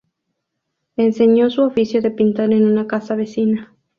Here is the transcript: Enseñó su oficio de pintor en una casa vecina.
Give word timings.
Enseñó 0.97 1.51
su 1.51 1.61
oficio 1.61 2.01
de 2.01 2.09
pintor 2.09 2.53
en 2.53 2.65
una 2.65 2.87
casa 2.87 3.13
vecina. 3.15 3.75